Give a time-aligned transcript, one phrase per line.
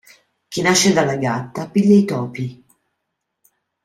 [0.47, 2.65] Chi nasce dalla gatta piglia i topi.